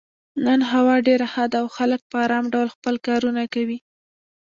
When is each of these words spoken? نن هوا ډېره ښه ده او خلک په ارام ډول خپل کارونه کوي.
نن 0.45 0.59
هوا 0.71 0.95
ډېره 1.07 1.27
ښه 1.33 1.43
ده 1.51 1.57
او 1.61 1.67
خلک 1.77 2.01
په 2.11 2.15
ارام 2.25 2.45
ډول 2.53 2.67
خپل 2.75 2.95
کارونه 3.07 3.43
کوي. 3.53 3.77